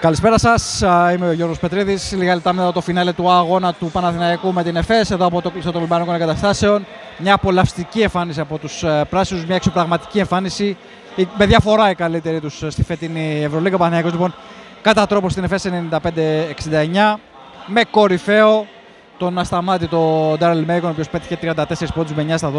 [0.00, 0.80] Καλησπέρα σας.
[1.14, 2.12] Είμαι ο Γιώργος Πετρίδης.
[2.12, 5.50] Λίγα λεπτά μετά το φινάλε του αγώνα του Παναθηναϊκού με την ΕΦΕΣ, εδώ από το
[5.50, 6.86] κλειστό των Λιμπανικών Εγκαταστάσεων.
[7.18, 10.76] Μια απολαυστική εμφάνιση από τους ε, πράσινους, μια εξωπραγματική εμφάνιση.
[11.38, 13.76] Με διαφορά η καλύτερη τους στη φετινή Ευρωλίγα.
[13.76, 14.34] Παναθηναϊκός λοιπόν
[14.82, 17.18] κατά τρόπο στην ΕΦΕΣ 95-69.
[17.66, 18.66] Με κορυφαίο
[19.18, 21.62] τον ασταμάτητο Ντάρελ Μέγκον, ο οποίος πέτυχε 34
[21.94, 22.52] πόντους με 9 στα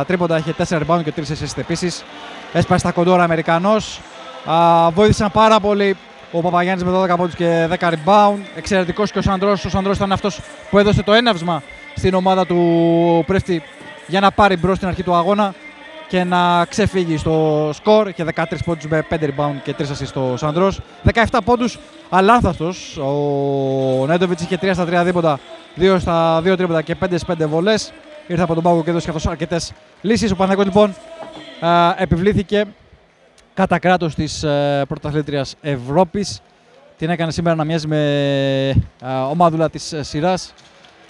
[0.00, 0.38] 12 τρίποντα.
[0.38, 2.04] Είχε 4 rebound και 3 assists επίσης.
[2.52, 4.00] Έσπασε στα κοντόρα Αμερικανός.
[4.94, 5.96] Βοήθησαν πάρα πολύ
[6.32, 8.38] ο Παπαγιάννης με 12 πόντους και 10 rebound.
[8.56, 9.50] Εξαιρετικός και ο Σαντρό.
[9.50, 11.62] Ο Σαντρό ήταν αυτός που έδωσε το έναυσμα
[11.94, 13.62] στην ομάδα του Πρέφτη
[14.06, 15.54] για να πάρει μπρος στην αρχή του αγώνα
[16.08, 18.12] και να ξεφύγει στο σκορ.
[18.12, 20.72] και 13 πόντους με 5 rebound και 3 assists στο Σαντρό.
[21.14, 21.78] 17 πόντους
[22.08, 22.72] αλάνθαστο.
[23.02, 25.38] Ο Νέντοβιτς είχε 3 στα 3 δίποτα,
[25.76, 27.92] 2 στα 2 τρίποτα και 5 5 βολές.
[28.26, 30.30] Ήρθε από τον πάγο και έδωσε αυτός αρκετές λύσεις.
[30.30, 30.94] Ο Παναγιώτο λοιπόν
[31.96, 32.64] επιβλήθηκε
[33.58, 36.40] κατά κράτος της ε, πρωταθλήτριας Ευρώπης.
[36.98, 38.00] Την έκανε σήμερα να μοιάζει με
[38.68, 40.54] ε, ομάδουλα της ε, σειράς.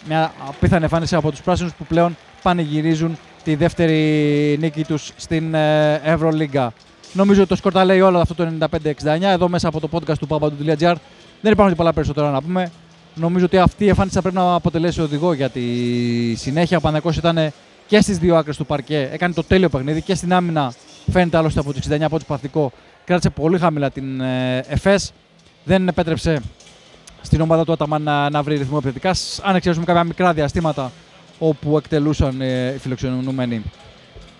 [0.06, 6.00] Μια απίθανη εμφάνιση από τους πράσινους που πλέον πανηγυρίζουν τη δεύτερη νίκη τους στην ε,
[6.05, 6.73] Ευρωλίγκα.
[7.12, 9.23] Νομίζω ότι το σκορ τα λέει όλα αυτό το 95-69.
[9.23, 10.95] Εδώ μέσα από το podcast του papadou.gr
[11.41, 12.70] δεν υπάρχουν πολλά περισσότερα να πούμε.
[13.14, 15.61] Νομίζω ότι αυτή η εμφάνιση θα πρέπει να αποτελέσει οδηγό για τη
[16.34, 16.77] συνέχεια.
[16.77, 17.53] Ο Παναγιώτο ήταν
[17.86, 19.08] και στις δύο άκρες του παρκέ.
[19.12, 20.73] Έκανε το τέλειο παιχνίδι και στην άμυνα
[21.11, 22.73] Φαίνεται άλλωστε από το 69 πόντους παθητικό.
[23.05, 25.12] Κράτησε πολύ χαμηλά την ε, ΕΦΕΣ.
[25.64, 26.42] Δεν επέτρεψε
[27.23, 29.14] στην ομάδα του Αταμάν να, να βρει ρυθμό επιθετικά.
[29.42, 30.92] Αν εξαιρέσουμε κάποια μικρά διαστήματα
[31.39, 33.62] όπου εκτελούσαν ε, οι φιλοξενούμενοι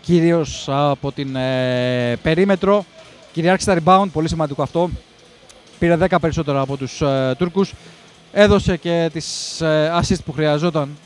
[0.01, 2.85] κυρίως από την ε, περίμετρο.
[3.33, 4.91] Κυριάρχησε τα rebound, πολύ σημαντικό αυτό.
[5.79, 7.73] Πήρε 10 περισσότερα από τους ε, Τούρκους.
[8.33, 10.97] Έδωσε και τις ε, assist που χρειαζόταν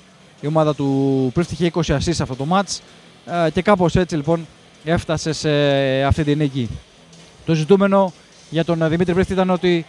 [0.41, 1.73] η ομάδα του Πρίφτη.
[1.75, 2.79] 20 assist αυτό το match.
[3.47, 4.47] Ε, και κάπως έτσι λοιπόν
[4.85, 5.51] έφτασε σε
[6.03, 6.69] αυτή την νίκη.
[7.47, 8.13] Το ζητούμενο
[8.51, 9.87] για τον Δημήτρη Βρίστη ήταν ότι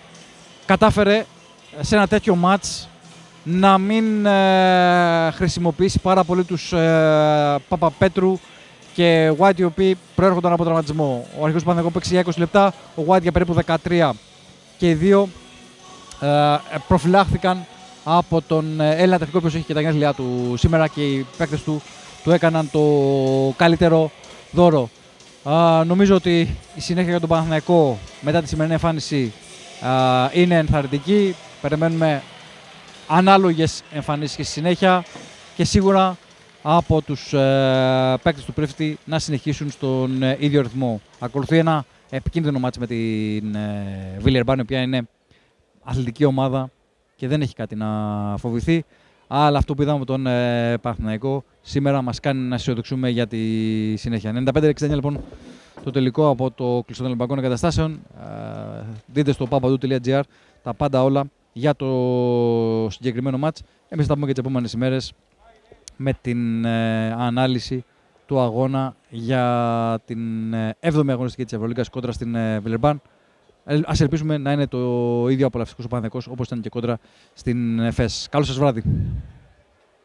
[0.66, 1.26] κατάφερε
[1.82, 2.88] σε ένα τέτοιο μάτς
[3.44, 8.40] να μην ε, χρησιμοποιήσει πάρα πολύ τους ε, Παπαπέτρου
[8.94, 11.28] και White οι οποίοι προέρχονταν από τραυματισμό.
[11.40, 13.56] Ο αρχικός Παναγό παίξει για 20 λεπτά, ο White για περίπου
[13.88, 14.10] 13
[14.78, 15.30] και οι δύο
[16.20, 16.28] ε,
[16.88, 17.66] προφυλάχθηκαν
[18.04, 21.82] από τον Έλληνα τεχνικό που έχει και τα γενέθλιά του σήμερα και οι παίκτες του
[22.24, 22.82] του έκαναν το
[23.58, 24.12] καλύτερο
[24.54, 24.90] δώρο.
[25.44, 29.34] Α, νομίζω ότι η συνέχεια για τον Παναθηναϊκό μετά τη σημερινή εμφάνιση
[29.82, 31.36] α, είναι ενθαρρυντική.
[31.62, 32.22] Περιμένουμε
[33.08, 35.04] ανάλογες εμφανίσεις και στη συνέχεια
[35.56, 36.18] και σίγουρα
[36.62, 41.02] από τους ε, παίκτες του Πρίφτη να συνεχίσουν στον ε, ίδιο ρυθμό.
[41.20, 45.08] Ακολουθεί ένα επικίνδυνο μάτι με την ε, Βίλερμπάν, η οποία είναι
[45.84, 46.70] αθλητική ομάδα
[47.16, 47.88] και δεν έχει κάτι να
[48.38, 48.86] φοβηθεί.
[49.36, 53.38] Αλλά αυτό που είδαμε με τον ε, Παναθηναϊκό σήμερα μας κάνει να αισιοδοξούμε για τη
[53.96, 54.44] συνέχεια.
[54.54, 55.20] 95-69 λοιπόν
[55.84, 57.92] το τελικό από το κλειστό των Ολυμπιακών Εγκαταστάσεων.
[57.92, 60.22] Ε, δείτε στο papadou.gr
[60.64, 61.24] τα πάντα όλα
[61.54, 61.88] για το
[62.90, 63.62] συγκεκριμένο μάτς.
[63.90, 65.14] Εμείς θα τα πούμε και τις επόμενες ημέρες
[65.98, 67.84] με την ε, ανάλυση
[68.26, 70.20] του αγώνα για την
[70.80, 73.02] 7η ε, αγωνιστική της Ευρωλίγκας κόντρα στην ε, Βιλερμπάν.
[73.86, 74.78] Ας ελπίσουμε να είναι το
[75.30, 76.98] ίδιο απολαυστικός ο Παναθηναϊκός όπως ήταν και κόντρα
[77.34, 78.28] στην ΕΦΕΣ.
[78.32, 78.84] Καλό σας βράδυ.